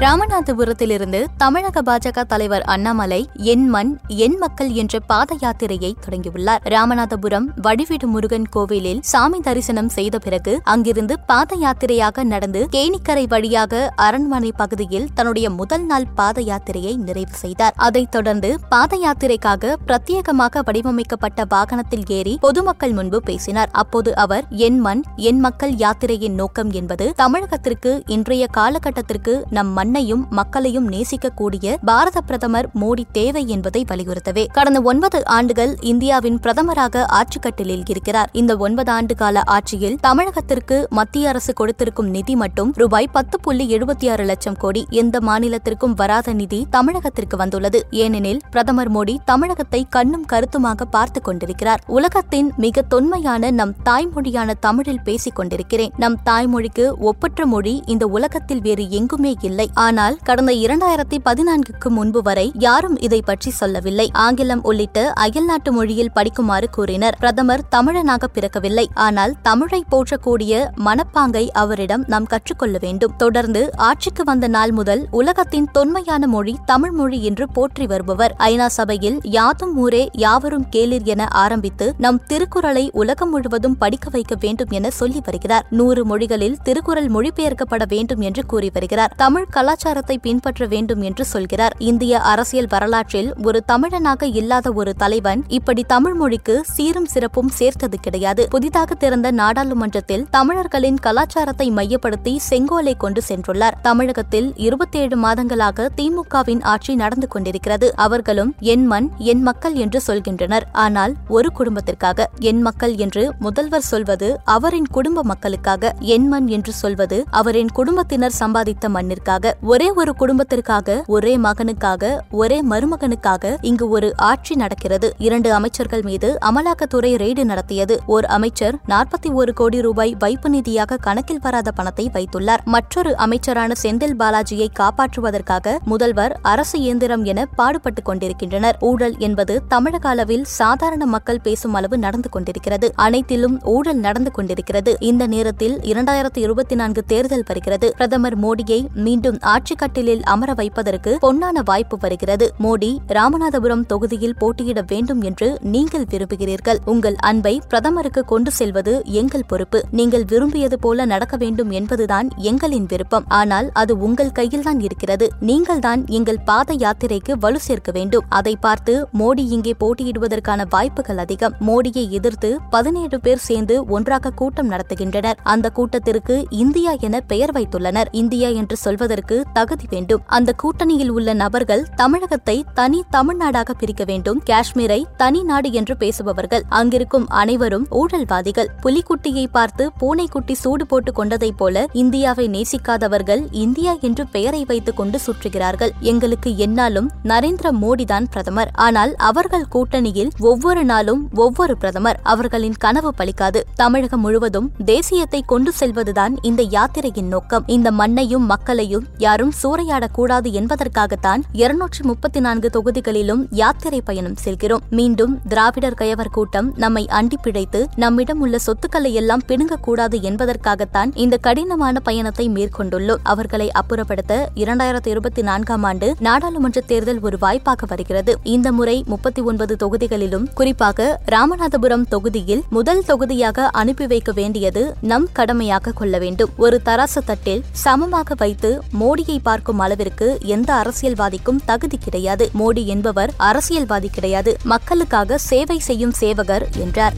ராமநாதபுரத்திலிருந்து 0.00 1.24
தமிழக 1.36 1.82
பாஜக 1.82 2.22
தலைவர் 2.22 2.62
அண்ணாமலை 2.62 3.28
என் 3.34 3.68
மண் 3.68 3.98
என் 4.06 4.36
மக்கள் 4.38 4.70
என்ற 4.72 4.98
பாத 5.00 5.36
யாத்திரையை 5.40 5.94
தொடங்கியுள்ளார். 6.04 6.62
ராமநாதபுரம் 6.64 7.46
வடிவீடு 7.56 8.06
முருகன் 8.06 8.46
கோவிலில் 8.48 9.00
சாமி 9.02 9.40
தரிசனம் 9.40 9.88
செய்த 9.88 10.18
பிறகு 10.18 10.60
அங்கிருந்து 10.64 11.20
பாத 11.20 11.56
யாத்திரையாக 11.56 12.24
நடந்து 12.24 12.68
கேணிக்கரை 12.72 13.28
வழியாக 13.28 13.92
அரண்மனை 13.96 14.52
பகுதியில் 14.56 15.08
தன்னுடைய 15.14 15.50
முதல் 15.50 15.84
நாள் 15.84 16.06
பாத 16.14 16.40
யாத்திரையை 16.40 16.96
நிறைவு 16.96 17.34
செய்தார். 17.34 17.72
அதைத் 17.76 18.10
தொடர்ந்து 18.10 18.60
பாத 18.68 18.96
யாத்திரைக்காக 18.96 19.76
பிரத்யேகமாக 19.86 20.64
வடிவமைக்கப்பட்ட 20.64 21.44
வாகனத்தில் 21.48 22.06
ஏறி 22.08 22.38
பொதுமக்கள் 22.40 22.92
முன்பு 22.92 23.22
பேசினார். 23.22 23.68
அப்போது 23.72 24.16
அவர் 24.16 24.44
என் 24.48 24.80
மண் 24.80 25.02
என் 25.16 25.40
மக்கள் 25.40 25.72
யாத்திரையின் 25.72 26.34
நோக்கம் 26.34 26.70
என்பது 26.70 27.14
தமிழகத்திற்கு 27.18 28.02
இன்றைய 28.06 28.46
காலகட்டத்திற்கு 28.56 29.44
நம் 29.50 29.72
மண் 29.72 29.88
மண்ணையும் 29.90 30.26
மக்களையும் 30.30 30.90
நேசிக்கக்கூடிய 30.90 31.76
பாரத 31.84 32.20
பிரதமர் 32.20 32.68
மோடி 32.80 33.04
தேவை 33.12 33.48
என்பதை 33.48 33.84
வலியுறுத்தவே. 33.88 34.46
கடந்த 34.52 34.82
ஒன்பது 34.82 35.26
ஆண்டுகள் 35.26 35.76
இந்தியாவின் 35.80 36.38
பிரதமராக 36.42 37.06
ஆட்சிக்கட்டிலில் 37.06 37.82
இருக்கிறார். 37.88 38.28
இந்த 38.32 38.56
ஒன்பது 38.56 38.92
ஆண்டு 38.92 39.14
கால 39.14 39.42
ஆட்சியில் 39.44 39.98
தமிழகத்திற்கு 40.06 40.88
மத்திய 40.88 41.28
அரசு 41.28 41.52
கொடுத்திருக்கும் 41.52 42.06
நிதி 42.06 42.36
மட்டும் 42.36 42.72
ரூபாய் 42.76 43.08
பத்து 43.12 43.40
புள்ளி 43.40 43.76
எழுபத்தி 43.76 44.10
ஆறு 44.10 44.24
லட்சம் 44.24 44.54
கோடி 44.54 44.86
எந்த 44.90 45.18
மாநிலத்திற்கும் 45.18 45.94
வராத 45.96 46.32
நிதி 46.32 46.66
தமிழகத்திற்கு 46.72 47.36
வந்துள்ளது. 47.36 47.86
ஏனெனில் 47.90 48.40
பிரதமர் 48.50 48.92
மோடி 48.92 49.16
தமிழகத்தை 49.24 49.86
கண்ணும் 49.88 50.24
கருத்துமாக 50.24 50.84
பார்த்துக் 50.84 51.24
கொண்டிருக்கிறார். 51.24 51.82
உலகத்தின் 51.86 52.52
மிக 52.56 52.82
தொன்மையான 52.82 53.50
நம் 53.50 53.74
தாய்மொழியான 53.84 54.52
தமிழில் 54.60 55.02
பேசிக் 55.02 55.36
கொண்டிருக்கிறேன். 55.36 55.92
நம் 55.96 56.18
தாய்மொழிக்கு 56.26 56.98
ஒப்பற்ற 56.98 57.46
மொழி 57.46 57.82
இந்த 57.86 58.06
உலகத்தில் 58.06 58.60
வேறு 58.60 58.90
எங்குமே 58.90 59.34
இல்லை. 59.40 59.68
ஆனால் 59.84 60.16
கடந்த 60.28 60.52
இரண்டாயிரத்தி 60.62 61.16
பதினான்குக்கு 61.26 61.88
முன்பு 61.96 62.20
வரை 62.22 62.44
யாரும் 62.64 62.96
இதை 63.06 63.20
பற்றி 63.28 63.50
சொல்லவில்லை. 63.50 64.06
ஆங்கிலம் 64.24 64.62
உள்ளிட்ட 64.62 64.98
அயல்நாட்டு 65.24 65.70
மொழியில் 65.72 66.12
படிக்குமாறு 66.16 66.68
கூறினர். 66.76 67.16
பிரதமர் 67.20 67.64
தமிழனாக 67.74 68.28
பிறக்கவில்லை. 68.34 68.86
ஆனால் 69.06 69.32
தமிழை 69.48 69.80
போற்றக்கூடிய 69.92 70.62
மனப்பாங்கை 70.86 71.44
அவரிடம் 71.62 72.04
நாம் 72.06 72.28
கற்றுக்கொள்ள 72.32 72.76
வேண்டும். 72.86 73.14
தொடர்ந்து 73.16 73.62
ஆட்சிக்கு 73.88 74.24
வந்த 74.24 74.48
நாள் 74.56 74.74
முதல் 74.80 75.02
உலகத்தின் 75.20 75.68
தொன்மையான 75.76 76.26
மொழி 76.26 76.54
தமிழ் 76.72 76.94
மொழி 77.00 77.20
என்று 77.30 77.46
போற்றி 77.58 77.86
வருபவர். 77.86 78.34
ஐநா 78.50 78.68
சபையில் 78.78 79.18
யாதும் 79.36 79.74
ஊரே 79.76 80.02
யாவரும் 80.24 80.68
கேளிர் 80.76 81.08
என 81.14 81.28
ஆரம்பித்து 81.44 81.88
நம் 82.06 82.20
திருக்குறளை 82.32 82.84
உலகம் 83.02 83.30
முழுவதும் 83.30 83.78
படிக்க 83.84 84.08
வைக்க 84.10 84.34
வேண்டும் 84.44 84.74
என 84.80 84.90
சொல்லி 85.00 85.22
வருகிறார். 85.24 85.66
நூறு 85.80 86.04
மொழிகளில் 86.04 86.60
திருக்குறள் 86.68 87.10
மொழிபெயர்க்கப்பட 87.16 87.84
வேண்டும் 87.94 88.24
என்று 88.30 88.44
கூறி 88.52 88.70
வருகிறார். 88.74 89.14
தமிழ் 89.24 89.50
கலா 89.50 89.68
கலாச்சாரத்தை 89.70 90.14
பின்பற்ற 90.18 90.66
வேண்டும் 90.66 91.02
என்று 91.08 91.24
சொல்கிறார். 91.24 91.74
இந்திய 91.78 92.20
அரசியல் 92.20 92.68
வரலாற்றில் 92.68 93.28
ஒரு 93.42 93.58
தமிழனாக 93.68 94.22
இல்லாத 94.40 94.72
ஒரு 94.72 94.92
தலைவன் 94.94 95.42
இப்படி 95.48 95.82
தமிழ் 95.92 96.14
மொழிக்கு 96.14 96.54
சீரும் 96.72 97.06
சிறப்பும் 97.06 97.52
சேர்த்தது 97.58 97.96
கிடையாது. 98.00 98.42
புதிதாக 98.48 98.94
திறந்த 98.94 99.30
நாடாளுமன்றத்தில் 99.30 100.24
தமிழர்களின் 100.30 100.98
கலாச்சாரத்தை 101.06 101.66
மையப்படுத்தி 101.70 102.32
செங்கோலை 102.48 102.94
கொண்டு 102.96 103.22
சென்றுள்ளார். 103.28 103.76
தமிழகத்தில் 103.82 104.48
இருபத்தேழு 104.56 105.18
மாதங்களாக 105.26 105.86
திமுகவின் 106.00 106.64
ஆட்சி 106.72 106.94
நடந்து 106.94 107.28
கொண்டிருக்கிறது. 107.28 107.90
அவர்களும் 108.06 108.50
என் 108.74 108.86
மண் 108.86 109.08
என் 109.32 109.42
மக்கள் 109.42 109.74
என்று 109.74 110.02
சொல்கின்றனர். 110.06 110.66
ஆனால் 110.72 111.14
ஒரு 111.28 111.50
குடும்பத்திற்காக 111.60 112.28
என் 112.52 112.62
மக்கள் 112.68 112.96
என்று 112.96 113.24
முதல்வர் 113.38 113.88
சொல்வது 113.92 114.30
அவரின் 114.56 114.90
குடும்ப 114.90 115.26
மக்களுக்காக 115.32 115.94
என் 116.16 116.28
மண் 116.28 116.50
என்று 116.58 116.74
சொல்வது 116.82 117.20
அவரின் 117.30 117.72
குடும்பத்தினர் 117.80 118.38
சம்பாதித்த 118.42 118.88
மண்ணிற்காக. 118.98 119.49
ஒரே 119.62 119.90
ஒரு 119.90 120.14
குடும்பத்திற்காக 120.14 121.04
ஒரே 121.06 121.38
மகனுக்காக 121.38 122.18
ஒரே 122.30 122.62
மருமகனுக்காக 122.64 123.56
இங்கு 123.60 123.88
ஒரு 123.88 124.12
ஆட்சி 124.16 124.54
நடக்கிறது. 124.54 125.14
இரண்டு 125.18 125.52
அமைச்சர்கள் 125.52 126.02
மீது 126.02 126.38
அமலாக்கத்துறை 126.44 127.14
ரெய்டு 127.14 127.44
நடத்தியது. 127.44 128.00
ஓர் 128.06 128.24
அமைச்சர் 128.24 128.74
நாற்பத்தி 128.88 129.32
ஒரு 129.32 129.52
கோடி 129.52 129.80
ரூபாய் 129.80 130.16
வைப்பு 130.18 130.48
நிதியாக 130.50 130.96
கணக்கில் 131.00 131.38
வராத 131.42 131.70
பணத்தை 131.70 132.10
வைத்துள்ளார். 132.12 132.62
மற்றொரு 132.64 133.16
அமைச்சரான 133.16 133.72
செந்தில் 133.82 134.14
பாலாஜியை 134.18 134.66
காப்பாற்றுவதற்காக 134.78 135.78
முதல்வர் 135.84 136.38
அரசு 136.42 136.80
இயந்திரம் 136.80 137.24
என 137.24 137.46
பாடுபட்டுக் 137.56 138.04
கொண்டிருக்கின்றனர். 138.04 138.76
ஊழல் 138.80 139.14
என்பது 139.18 139.62
தமிழக 139.68 140.08
அளவில் 140.08 140.44
சாதாரண 140.44 141.06
மக்கள் 141.06 141.40
பேசும் 141.40 141.74
அளவு 141.74 141.98
நடந்து 141.98 142.28
கொண்டிருக்கிறது. 142.28 142.92
அனைத்திலும் 142.94 143.60
ஊழல் 143.64 143.96
நடந்து 143.96 144.30
கொண்டிருக்கிறது. 144.30 144.96
இந்த 145.00 145.26
நேரத்தில் 145.26 145.78
இரண்டாயிரத்தி 145.78 146.38
இருபத்தி 146.38 146.74
நான்கு 146.74 147.04
தேர்தல் 147.04 147.44
வருகிறது. 147.46 147.92
பிரதமர் 147.96 148.38
மோடியை 148.38 148.86
மீண்டும் 148.94 149.38
ஆட்சிக்கட்டிலில் 149.40 150.22
அமர 150.22 150.54
வைப்பதற்கு 150.54 151.18
பொன்னான 151.22 151.62
வாய்ப்பு 151.64 151.96
வருகிறது. 152.00 152.46
மோடி 152.62 152.90
ராமநாதபுரம் 153.08 153.86
தொகுதியில் 153.86 154.36
போட்டியிட 154.38 154.84
வேண்டும் 154.86 155.22
என்று 155.22 155.58
நீங்கள் 155.62 156.06
விரும்புகிறீர்கள். 156.10 156.78
உங்கள் 156.84 157.16
அன்பை 157.20 157.62
பிரதமருக்கு 157.68 158.24
கொண்டு 158.24 158.50
செல்வது 158.50 159.02
எங்கள் 159.04 159.46
பொறுப்பு. 159.46 159.82
நீங்கள் 159.90 160.24
விரும்பியது 160.24 160.78
போல 160.78 161.04
நடக்க 161.04 161.36
வேண்டும் 161.36 161.70
என்பதுதான் 161.70 162.28
எங்களின் 162.36 162.86
விருப்பம். 162.88 163.24
ஆனால் 163.28 163.70
அது 163.72 163.98
உங்கள் 163.98 164.32
கையில்தான் 164.32 164.80
இருக்கிறது. 164.80 165.28
நீங்கள்தான் 165.40 166.04
எங்கள் 166.06 166.40
பாத 166.44 166.74
யாத்திரைக்கு 166.74 167.32
வலு 167.38 167.60
சேர்க்க 167.60 167.90
வேண்டும். 167.90 168.26
அதை 168.28 168.56
பார்த்து 168.56 169.08
மோடி 169.18 169.44
இங்கே 169.56 169.74
போட்டியிடுவதற்கான 169.80 170.64
வாய்ப்புகள் 170.68 171.18
அதிகம். 171.18 171.54
மோடியை 171.66 172.10
எதிர்த்து 172.10 172.58
பதினேழு 172.70 173.20
பேர் 173.20 173.44
சேர்ந்து 173.48 173.86
ஒன்றாக 173.86 174.30
கூட்டம் 174.30 174.70
நடத்துகின்றனர். 174.70 175.38
அந்த 175.42 175.68
கூட்டத்திற்கு 175.68 176.44
இந்தியா 176.50 176.94
என 177.00 177.20
பெயர் 177.20 177.52
வைத்துள்ளனர். 177.52 178.08
இந்தியா 178.12 178.48
என்று 178.48 178.76
சொல்வதற்கு 178.76 179.29
தகுதி 179.52 179.86
வேண்டும். 179.90 180.20
அந்த 180.26 180.54
கூட்டணியில் 180.62 181.08
உள்ள 181.08 181.32
நபர்கள் 181.32 181.88
தமிழகத்தை 181.96 182.64
தனி 182.74 183.04
தமிழ்நாடாக 183.12 183.70
பிரிக்க 183.78 184.04
வேண்டும். 184.04 184.42
காஷ்மீரை 184.50 185.04
தனி 185.16 185.42
நாடு 185.42 185.72
என்று 185.72 185.96
பேசுபவர்கள். 185.96 186.62
அங்கிருக்கும் 186.68 187.28
அனைவரும் 187.28 187.86
ஊழல்வாதிகள். 187.90 188.66
புலிக்குட்டியை 188.82 189.46
பார்த்து 189.52 189.92
பூனைக்குட்டி 189.98 190.54
சூடு 190.54 190.86
போட்டுக் 190.86 191.18
கொண்டதைப் 191.20 191.56
போல 191.56 191.86
இந்தியாவை 191.92 192.48
நேசிக்காதவர்கள் 192.48 193.46
இந்தியா 193.50 193.96
என்று 194.00 194.26
பெயரை 194.26 194.64
வைத்துக் 194.64 194.96
கொண்டு 194.96 195.18
சுற்றுகிறார்கள். 195.26 195.90
எங்களுக்கு 196.00 196.56
என்னாலும் 196.56 197.10
நரேந்திர 197.24 197.70
மோடிதான் 197.82 198.26
பிரதமர். 198.30 198.70
ஆனால் 198.74 199.14
அவர்கள் 199.14 199.64
கூட்டணியில் 199.72 200.30
ஒவ்வொரு 200.38 200.84
நாளும் 200.84 201.28
ஒவ்வொரு 201.34 201.76
பிரதமர். 201.76 202.20
அவர்களின் 202.22 202.74
கனவு 202.78 203.14
பலிக்காது. 203.18 203.60
தமிழகம் 203.74 204.20
முழுவதும் 204.20 204.70
தேசியத்தை 204.84 205.40
கொண்டு 205.46 205.72
செல்வதுதான் 205.80 206.34
இந்த 206.42 206.62
யாத்திரையின் 206.62 207.28
நோக்கம். 207.28 207.62
இந்த 207.66 207.90
மண்ணையும் 207.90 208.46
மக்களையும் 208.46 209.06
யாரும் 209.20 209.52
சூறையாடக்கூடாது 209.62 210.48
என்பதற்காகத்தான் 210.58 211.42
இருநூற்றி 211.52 212.02
முப்பத்தி 212.02 212.40
நான்கு 212.40 212.68
தொகுதிகளிலும் 212.76 213.42
யாத்திரை 213.50 214.00
பயணம் 214.00 214.36
செல்கிறோம். 214.36 214.84
மீண்டும் 214.90 215.34
திராவிடர் 215.48 215.98
கயவர் 216.00 216.32
கூட்டம் 216.36 216.68
நம்மை 216.76 217.04
அண்டி 217.18 217.38
பிழைத்து 217.42 217.80
நம்மிடம் 217.96 218.40
உள்ள 218.40 218.58
சொத்துக்களை 218.58 219.12
எல்லாம் 219.14 219.44
பிடுங்கக்கூடாது 219.48 220.18
என்பதற்காகத்தான் 220.28 221.10
இந்த 221.14 221.36
கடினமான 221.36 222.00
பயணத்தை 222.00 222.48
மேற்கொண்டுள்ளோம். 222.48 223.22
அவர்களை 223.22 223.68
அப்புறப்படுத்த 223.80 224.32
இரண்டாயிரத்தி 224.54 225.10
இருபத்தி 225.14 225.42
நான்காம் 225.42 225.82
ஆண்டு 225.82 226.08
நாடாளுமன்ற 226.18 226.80
தேர்தல் 226.80 227.20
ஒரு 227.20 227.38
வாய்ப்பாக 227.38 227.86
வருகிறது. 227.88 228.34
இந்த 228.42 228.72
முறை 228.72 228.96
முப்பத்தி 229.06 229.42
ஒன்பது 229.42 229.76
தொகுதிகளிலும் 229.82 230.46
குறிப்பாக 230.54 231.08
ராமநாதபுரம் 231.34 232.06
தொகுதியில் 232.08 232.62
முதல் 232.70 233.04
தொகுதியாக 233.06 233.66
அனுப்பி 233.66 234.06
வைக்க 234.06 234.32
வேண்டியது 234.32 234.94
நம் 235.00 235.28
கடமையாக 235.32 235.92
கொள்ள 235.92 236.18
வேண்டும். 236.18 236.50
ஒரு 236.56 236.80
தராசு 236.84 237.22
தட்டில் 237.24 237.64
சமமாக 237.84 238.34
வைத்து 238.34 238.70
மோடியை 239.10 239.38
பார்க்கும் 239.42 239.78
அளவிற்கு 239.78 240.38
எந்த 240.42 240.74
அரசியல்வாதிக்கும் 240.74 241.60
தகுதி 241.64 241.98
கிடையாது. 241.98 242.50
மோடி 242.58 242.84
என்பவர் 242.84 243.30
அரசியல்வாதி 243.36 244.08
கிடையாது. 244.08 244.56
மக்களுக்காக 244.64 245.38
சேவை 245.38 245.78
செய்யும் 245.78 246.12
சேவகர் 246.12 246.68
என்றார். 246.78 247.14